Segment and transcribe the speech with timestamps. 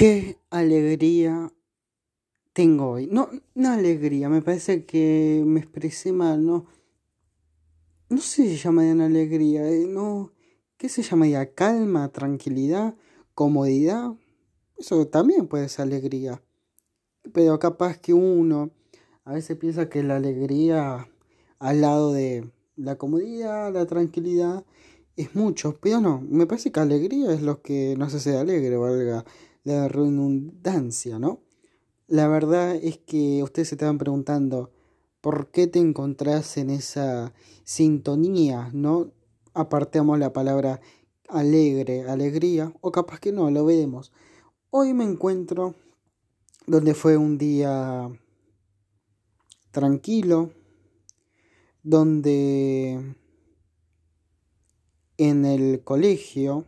[0.00, 1.52] Qué alegría
[2.54, 3.06] tengo hoy.
[3.06, 6.64] No, no alegría, me parece que me expresé mal, no.
[8.08, 10.32] No sé si se llama de alegría, eh, no.
[10.78, 11.52] ¿Qué se llamaría?
[11.52, 12.94] Calma, tranquilidad,
[13.34, 14.14] comodidad.
[14.78, 16.42] Eso también puede ser alegría.
[17.34, 18.70] Pero capaz que uno
[19.26, 21.10] a veces piensa que la alegría
[21.58, 24.64] al lado de la comodidad, la tranquilidad,
[25.16, 25.76] es mucho.
[25.78, 29.26] Pero no, me parece que alegría es lo que nos hace alegre, valga
[29.64, 31.40] la redundancia, ¿no?
[32.06, 34.72] La verdad es que ustedes se estaban preguntando
[35.20, 37.32] por qué te encontrás en esa
[37.64, 39.12] sintonía, ¿no?
[39.54, 40.80] Apartemos la palabra
[41.28, 44.12] alegre, alegría, o capaz que no, lo veremos.
[44.70, 45.74] Hoy me encuentro
[46.66, 48.10] donde fue un día
[49.70, 50.50] tranquilo,
[51.82, 53.16] donde
[55.16, 56.66] en el colegio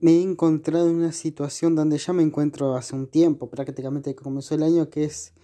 [0.00, 4.22] me he encontrado en una situación donde ya me encuentro hace un tiempo, prácticamente que
[4.22, 5.34] comenzó el año, que es,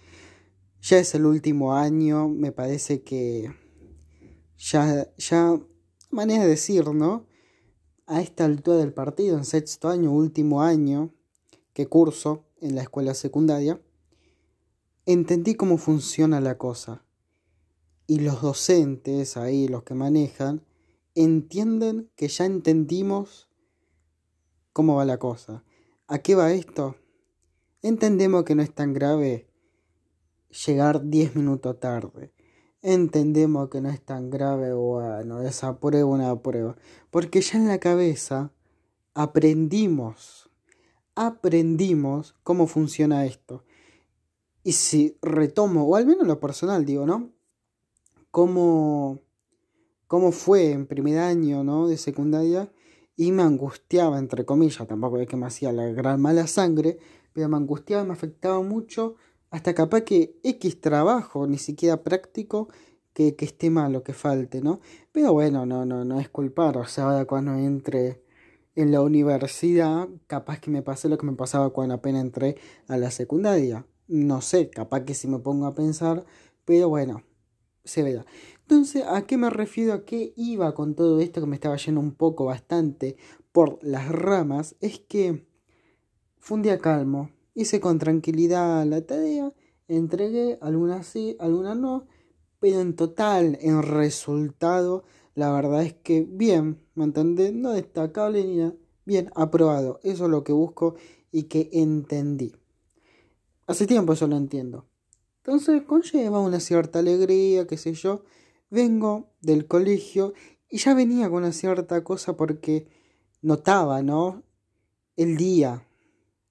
[0.81, 3.53] ya es el último año, me parece que
[4.57, 5.59] ya, ya,
[6.09, 7.27] manera de decir, ¿no?
[8.07, 11.13] A esta altura del partido, en sexto año, último año
[11.73, 13.79] que curso en la escuela secundaria,
[15.05, 17.03] entendí cómo funciona la cosa.
[18.07, 20.65] Y los docentes ahí, los que manejan,
[21.13, 23.46] entienden que ya entendimos
[24.77, 25.63] cómo va la cosa.
[26.05, 26.97] ¿A qué va esto?
[27.81, 29.49] Entendemos que no es tan grave
[30.67, 32.31] llegar 10 minutos tarde.
[32.83, 36.75] Entendemos que no es tan grave, bueno, esa prueba, una prueba.
[37.09, 38.51] Porque ya en la cabeza
[39.15, 40.51] aprendimos,
[41.15, 43.63] aprendimos cómo funciona esto.
[44.63, 47.31] Y si retomo, o al menos lo personal digo, ¿no?
[48.29, 49.23] Cómo,
[50.05, 51.87] cómo fue en primer año, ¿no?
[51.87, 52.71] De secundaria
[53.17, 56.99] y me angustiaba, entre comillas, tampoco es que me hacía la gran mala sangre,
[57.33, 59.15] pero me angustiaba, me afectaba mucho,
[59.49, 62.69] hasta capaz que X trabajo, ni siquiera práctico,
[63.13, 64.79] que, que esté malo, que falte, ¿no?
[65.11, 68.21] Pero bueno, no, no, no es culpar, o sea, ahora cuando entre
[68.75, 72.97] en la universidad, capaz que me pase lo que me pasaba cuando apenas entré a
[72.97, 73.87] la secundaria.
[74.07, 76.23] No sé, capaz que si me pongo a pensar,
[76.63, 77.23] pero bueno,
[77.83, 78.23] se verá.
[78.69, 79.93] Entonces, ¿a qué me refiero?
[79.93, 83.15] ¿A qué iba con todo esto que me estaba yendo un poco bastante
[83.53, 84.75] por las ramas?
[84.81, 85.47] Es que
[86.37, 89.53] fue un día calmo, hice con tranquilidad la tarea,
[89.87, 92.07] entregué, algunas sí, algunas no,
[92.59, 97.53] pero en total, en resultado, la verdad es que bien, ¿me entendés?
[97.53, 98.73] No destacable ni nada,
[99.05, 100.95] bien, aprobado, eso es lo que busco
[101.31, 102.53] y que entendí.
[103.65, 104.89] Hace tiempo eso lo entiendo.
[105.37, 108.23] Entonces conlleva una cierta alegría, qué sé yo,
[108.69, 110.33] vengo del colegio
[110.69, 112.87] y ya venía con una cierta cosa porque
[113.41, 114.43] notaba, ¿no?
[115.15, 115.87] El día,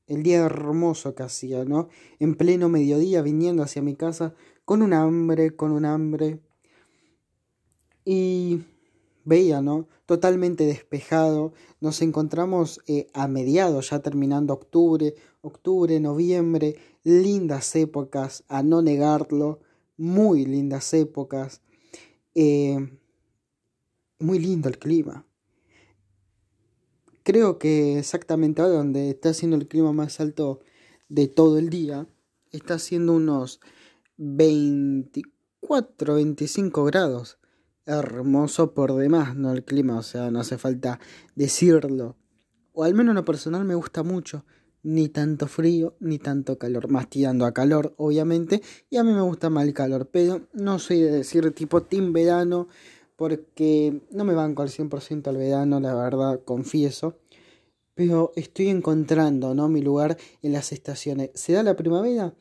[0.06, 1.88] el día hermoso que hacía, ¿no?
[2.18, 4.34] En pleno mediodía viniendo hacia mi casa
[4.64, 6.40] con un hambre, con un hambre.
[8.04, 8.62] Y
[9.24, 9.88] veía, ¿no?
[10.06, 11.52] Totalmente despejado.
[11.80, 19.60] Nos encontramos eh, a mediados, ya terminando octubre, octubre, noviembre, lindas épocas, a no negarlo,
[19.96, 21.60] muy lindas épocas.
[22.38, 22.76] Eh,
[24.18, 25.24] muy lindo el clima.
[27.22, 30.60] Creo que exactamente ahora donde está siendo el clima más alto
[31.08, 32.06] de todo el día,
[32.52, 33.60] está haciendo unos
[34.18, 37.38] 24, 25 grados.
[37.86, 39.52] Hermoso por demás, ¿no?
[39.52, 41.00] El clima, o sea, no hace falta
[41.36, 42.18] decirlo.
[42.74, 44.44] O al menos en lo personal me gusta mucho
[44.86, 49.20] ni tanto frío ni tanto calor, más tirando a calor obviamente, y a mí me
[49.20, 52.68] gusta más el calor, pero no soy de decir tipo team verano,
[53.16, 57.18] porque no me banco al 100% al verano, la verdad, confieso,
[57.94, 59.68] pero estoy encontrando, ¿no?
[59.68, 61.30] Mi lugar en las estaciones.
[61.34, 62.34] Se da la primavera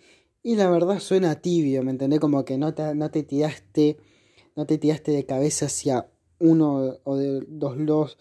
[0.43, 2.19] y la verdad suena tibio, ¿me entendés?
[2.19, 3.97] Como que no te, no te tiraste,
[4.55, 8.17] no te tiraste de cabeza hacia uno o de los dos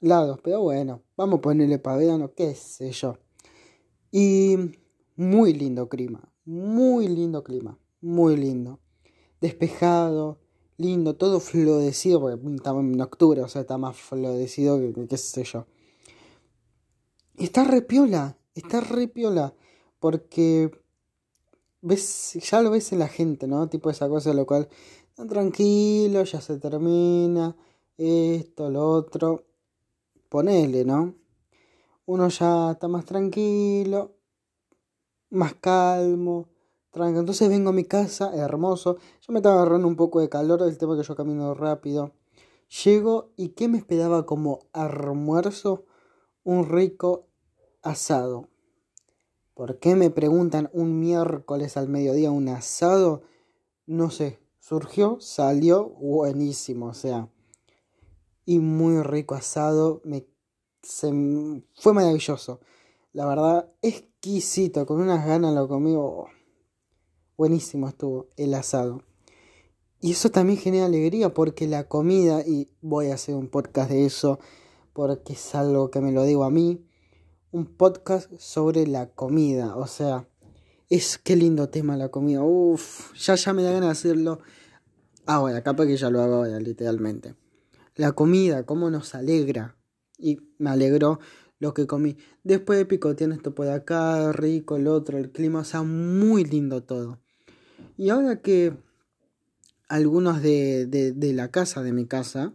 [0.00, 3.18] lados, pero bueno, vamos a ponerle para verano, qué sé yo.
[4.10, 4.56] Y
[5.16, 8.80] muy lindo clima, muy lindo clima, muy lindo.
[9.40, 10.38] Despejado,
[10.78, 15.44] lindo, todo florecido, porque estamos en octubre, o sea, está más florecido que qué sé
[15.44, 15.66] yo.
[17.38, 19.54] está re piola, está re piola,
[19.98, 20.70] porque
[21.82, 23.68] ves, ya lo ves en la gente, ¿no?
[23.68, 24.68] Tipo esa cosa, lo cual,
[25.28, 27.56] tranquilo, ya se termina,
[27.96, 29.46] esto, lo otro,
[30.28, 31.14] ponele, ¿no?
[32.06, 34.16] Uno ya está más tranquilo,
[35.30, 36.48] más calmo,
[36.90, 37.20] tranquilo.
[37.20, 38.96] Entonces vengo a mi casa, hermoso.
[39.20, 42.12] Yo me estaba agarrando un poco de calor, el tema que yo camino rápido.
[42.84, 45.84] Llego y ¿qué me esperaba como almuerzo?
[46.44, 47.26] Un rico
[47.82, 48.48] asado.
[49.54, 53.22] ¿Por qué me preguntan un miércoles al mediodía un asado?
[53.86, 57.28] No sé, surgió, salió buenísimo, o sea,
[58.44, 60.26] y muy rico asado, me,
[61.74, 62.60] fue maravilloso.
[63.12, 65.94] La verdad, exquisito, con unas ganas lo comí.
[65.96, 66.26] Oh,
[67.36, 69.02] buenísimo estuvo el asado.
[70.00, 74.04] Y eso también genera alegría porque la comida, y voy a hacer un podcast de
[74.04, 74.38] eso
[74.92, 76.86] porque es algo que me lo digo a mí,
[77.50, 80.26] un podcast sobre la comida, o sea,
[80.88, 84.40] es qué lindo tema la comida, uff, ya ya me da ganas de hacerlo
[85.26, 87.34] ahora, capaz que ya lo hago literalmente.
[87.94, 89.76] La comida, cómo nos alegra,
[90.18, 91.18] y me alegró
[91.58, 92.16] lo que comí.
[92.44, 96.82] Después de picotear esto por acá, rico, el otro, el clima, o sea, muy lindo
[96.82, 97.20] todo.
[97.96, 98.74] Y ahora que
[99.88, 102.52] algunos de, de, la casa, de mi casa,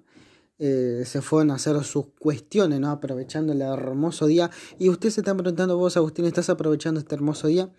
[0.59, 2.91] eh, se fueron a hacer sus cuestiones, ¿no?
[2.91, 4.51] Aprovechando el hermoso día.
[4.77, 7.71] Y usted se está preguntando, vos, Agustín, ¿estás aprovechando este hermoso día?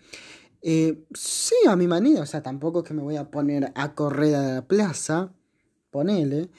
[0.61, 3.93] Eh, sí, a mi manera, o sea, tampoco es que me voy a poner a
[3.95, 5.33] correr a la plaza,
[5.91, 6.49] ponele,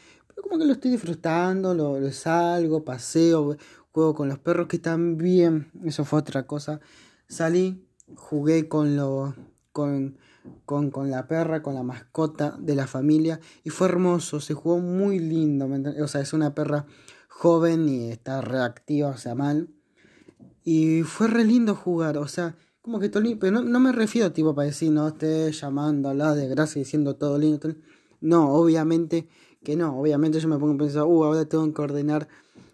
[0.45, 3.57] como que lo estoy disfrutando, lo, salgo, paseo,
[3.93, 4.79] juego con los perros que
[5.17, 6.81] bien, eso fue otra cosa.
[7.27, 9.35] Salí, jugué con lo,
[9.73, 10.19] con,
[10.67, 14.81] con, con, la perra, con la mascota de la familia y fue hermoso, se jugó
[14.81, 15.67] muy lindo,
[16.03, 16.85] o sea, es una perra
[17.29, 19.71] joven y está reactiva, o sea, mal.
[20.63, 23.93] Y fue re lindo jugar, o sea, como que todo lindo, pero no, no me
[23.93, 27.75] refiero tipo para decir, no esté llamando a la desgracia diciendo todo lindo,
[28.21, 29.27] No, obviamente
[29.65, 32.29] que no, obviamente yo me pongo a pensar, uh, ahora tengo que ordenar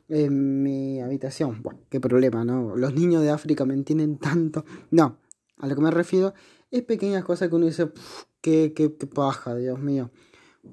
[0.09, 1.63] en mi habitación.
[1.89, 2.77] Qué problema, ¿no?
[2.77, 4.65] Los niños de África me entienden tanto.
[4.91, 5.17] No,
[5.59, 6.35] a lo que me refiero
[6.71, 7.91] es pequeñas cosas que uno dice,
[8.41, 10.11] qué, qué, qué paja, Dios mío.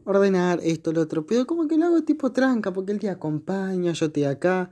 [0.03, 1.25] Ordenar esto, lo otro.
[1.25, 4.69] Pero como que lo hago tipo tranca, porque él te acompaña, yo estoy acá.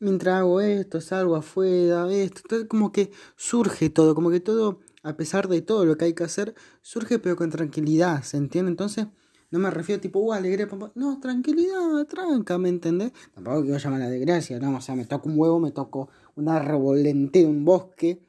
[0.00, 2.68] Mientras hago esto, salgo afuera, esto.
[2.68, 6.24] como que surge todo, como que todo, a pesar de todo lo que hay que
[6.24, 8.70] hacer, surge pero con tranquilidad, ¿se entiende?
[8.70, 9.08] Entonces
[9.50, 10.68] no me refiero tipo, uh, alegría.
[10.94, 13.12] No, tranquilidad, tranca, ¿me entendés?
[13.34, 14.76] Tampoco quiero llamar la desgracia, ¿no?
[14.76, 18.20] O sea, me toco un huevo, me toco un árbol entero, un bosque.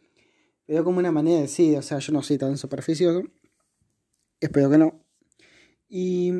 [0.65, 3.23] Pero como una manera de decir, o sea, yo no soy tan superficioso.
[4.39, 5.03] Espero que no.
[5.89, 6.31] Y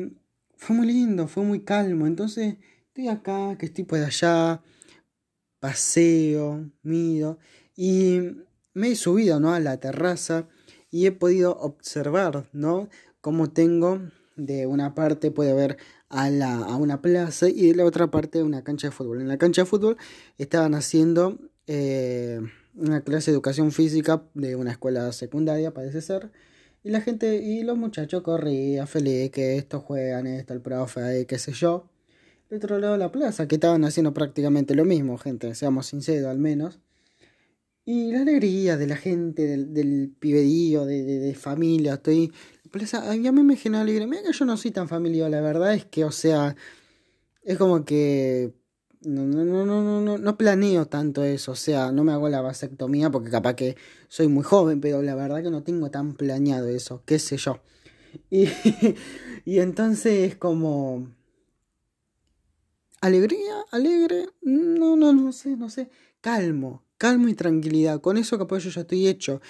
[0.56, 2.06] fue muy lindo, fue muy calmo.
[2.06, 2.56] Entonces,
[2.86, 4.62] estoy acá, que estoy por allá,
[5.58, 7.38] paseo, miro.
[7.76, 8.20] Y
[8.72, 9.52] me he subido, ¿no?
[9.52, 10.48] A la terraza
[10.90, 12.88] y he podido observar, ¿no?
[13.20, 14.00] Cómo tengo
[14.36, 15.76] de una parte puede ver
[16.08, 19.20] a, la, a una plaza y de la otra parte una cancha de fútbol.
[19.20, 19.96] En la cancha de fútbol
[20.38, 22.40] estaban haciendo eh,
[22.74, 26.30] una clase de educación física de una escuela secundaria, parece ser.
[26.82, 31.38] Y la gente y los muchachos corrían feliz que esto juegan, esto, el profe, qué
[31.38, 31.90] sé yo.
[32.48, 36.28] De otro lado de la plaza, que estaban haciendo prácticamente lo mismo, gente, seamos sinceros
[36.28, 36.80] al menos.
[37.84, 42.32] Y la alegría de la gente, del, del de, de, de familia, estoy
[42.72, 44.06] a mí me genera alegría.
[44.06, 46.56] Mira que yo no soy tan familiar, la verdad es que, o sea,
[47.42, 48.54] es como que
[49.02, 52.42] no, no, no, no, no, no planeo tanto eso, o sea, no me hago la
[52.42, 53.76] vasectomía porque capaz que
[54.08, 57.60] soy muy joven, pero la verdad que no tengo tan planeado eso, qué sé yo.
[58.28, 58.48] Y,
[59.44, 61.08] y entonces es como...
[63.00, 65.88] Alegría, alegre, no, no, no sé, no sé,
[66.20, 69.40] calmo, calmo y tranquilidad, con eso capaz yo ya estoy hecho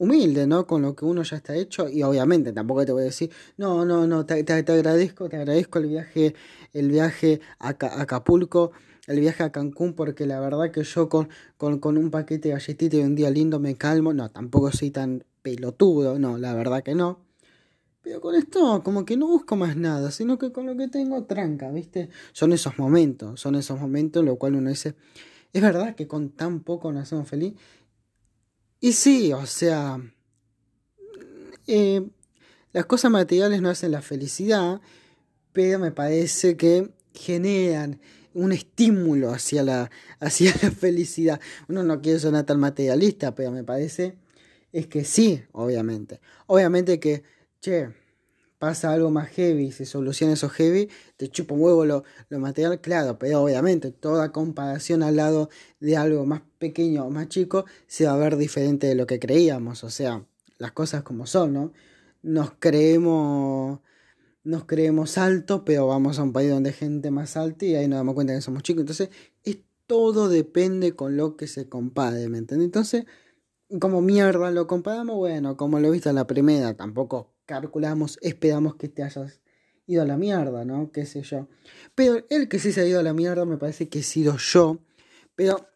[0.00, 0.66] humilde, ¿no?
[0.66, 3.84] Con lo que uno ya está hecho y obviamente tampoco te voy a decir, no,
[3.84, 6.34] no, no, te, agradezco, te agradezco el viaje,
[6.72, 8.72] el viaje a, Acapulco,
[9.06, 11.28] el viaje a Cancún, porque la verdad que yo con,
[11.58, 15.22] con, un paquete de galletitas y un día lindo me calmo, no, tampoco soy tan
[15.42, 17.20] pelotudo, no, la verdad que no.
[18.00, 21.24] Pero con esto como que no busco más nada, sino que con lo que tengo
[21.24, 22.08] tranca, ¿viste?
[22.32, 24.94] Son esos momentos, son esos momentos en los cuales uno dice,
[25.52, 27.52] es verdad que con tan poco nos hacemos feliz
[28.80, 30.00] y sí, o sea,
[31.66, 32.08] eh,
[32.72, 34.80] las cosas materiales no hacen la felicidad,
[35.52, 38.00] pero me parece que generan
[38.32, 41.40] un estímulo hacia la, hacia la felicidad.
[41.68, 44.16] Uno no quiere sonar tan materialista, pero me parece
[44.72, 46.20] es que sí, obviamente.
[46.46, 47.24] Obviamente que,
[47.60, 47.92] che,
[48.60, 53.18] pasa algo más heavy, se soluciona eso heavy, te chupa un huevo lo, material, claro,
[53.18, 55.48] pero obviamente toda comparación al lado
[55.80, 59.18] de algo más pequeño o más chico se va a ver diferente de lo que
[59.18, 60.26] creíamos, o sea,
[60.58, 61.72] las cosas como son, ¿no?
[62.22, 63.80] Nos creemos
[64.44, 67.88] nos creemos altos, pero vamos a un país donde hay gente más alta y ahí
[67.88, 68.82] nos damos cuenta que somos chicos.
[68.82, 69.10] Entonces,
[69.44, 72.66] es, todo depende con lo que se compare, ¿me entiendes?
[72.66, 73.04] Entonces,
[73.80, 78.88] como mierda lo comparamos, bueno, como lo viste en la primera, tampoco calculamos, esperamos que
[78.88, 79.40] te hayas
[79.86, 80.92] ido a la mierda, ¿no?
[80.92, 81.48] Qué sé yo.
[81.96, 84.36] Pero el que sí se ha ido a la mierda me parece que he sido
[84.36, 84.78] yo.
[85.34, 85.66] Pero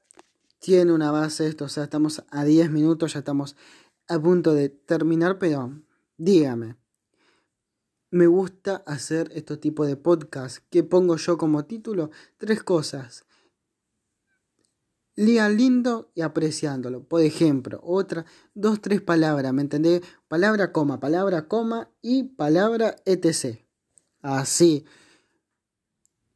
[0.60, 3.56] tiene una base esto, o sea, estamos a 10 minutos, ya estamos
[4.06, 5.82] a punto de terminar, pero
[6.16, 6.76] dígame,
[8.10, 10.58] me gusta hacer este tipo de podcast.
[10.70, 12.10] ¿Qué pongo yo como título?
[12.38, 13.24] Tres cosas.
[15.16, 17.04] Lía lindo y apreciándolo.
[17.04, 20.02] Por ejemplo, otra, dos, tres palabras, ¿me entendés?
[20.28, 23.58] Palabra, coma, palabra, coma y palabra, etc.
[24.22, 24.84] Así.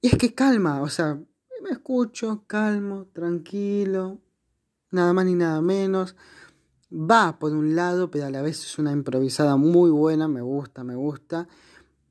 [0.00, 1.20] Y es que calma, o sea,
[1.62, 4.20] me escucho, calmo, tranquilo,
[4.90, 6.14] nada más ni nada menos.
[6.92, 10.84] Va por un lado, pero a la vez es una improvisada muy buena, me gusta,
[10.84, 11.48] me gusta.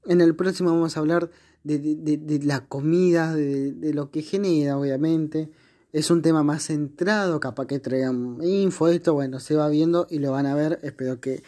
[0.06, 1.32] En el próximo vamos a hablar
[1.64, 5.50] de, la comida, de, lo que genera, obviamente.
[5.92, 10.20] Es un tema más centrado, capaz que traigan info, esto, bueno, se va viendo y
[10.20, 10.80] lo van a ver.
[10.84, 11.44] Espero que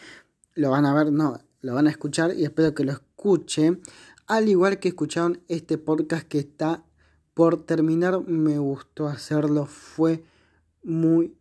[0.54, 3.82] lo van a ver, no, lo van a escuchar y espero que lo escuchen.
[4.26, 6.84] Al igual que escucharon este podcast que está
[7.34, 10.24] por terminar, me gustó hacerlo, fue
[10.82, 11.36] muy,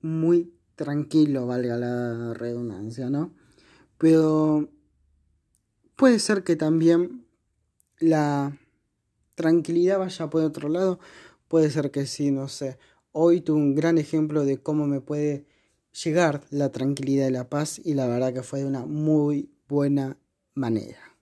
[0.00, 3.32] muy tranquilo, valga la redundancia, ¿no?
[3.98, 4.68] Pero
[5.96, 7.24] Puede ser que también
[8.00, 8.58] la
[9.36, 10.98] tranquilidad vaya por otro lado.
[11.54, 12.78] Puede ser que sí, no sé.
[13.12, 15.46] Hoy tuve un gran ejemplo de cómo me puede
[16.02, 20.18] llegar la tranquilidad y la paz y la verdad que fue de una muy buena
[20.54, 21.13] manera.